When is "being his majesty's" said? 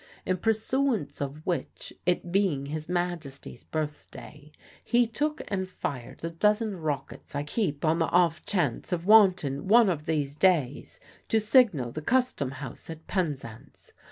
2.31-3.63